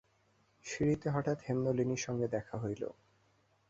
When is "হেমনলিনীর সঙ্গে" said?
1.47-2.27